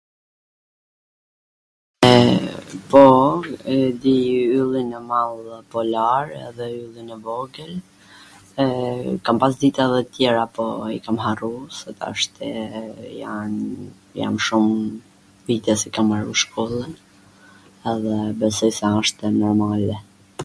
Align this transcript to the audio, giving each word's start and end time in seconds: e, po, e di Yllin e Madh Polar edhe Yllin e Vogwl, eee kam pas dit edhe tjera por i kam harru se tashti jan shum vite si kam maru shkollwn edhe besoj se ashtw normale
e, 2.11 2.15
po, 2.89 3.05
e 3.79 3.79
di 4.03 4.15
Yllin 4.59 4.89
e 4.99 5.01
Madh 5.09 5.51
Polar 5.73 6.25
edhe 6.47 6.67
Yllin 6.83 7.09
e 7.15 7.17
Vogwl, 7.27 7.73
eee 8.63 9.11
kam 9.27 9.37
pas 9.43 9.53
dit 9.63 9.77
edhe 9.85 9.99
tjera 10.15 10.45
por 10.55 10.71
i 10.95 10.97
kam 11.07 11.17
harru 11.25 11.53
se 11.79 11.89
tashti 12.01 12.49
jan 14.21 14.39
shum 14.47 14.65
vite 15.51 15.73
si 15.83 15.87
kam 15.99 16.07
maru 16.13 16.33
shkollwn 16.43 16.91
edhe 17.93 18.15
besoj 18.45 18.73
se 18.79 18.85
ashtw 18.99 19.23
normale 19.41 19.95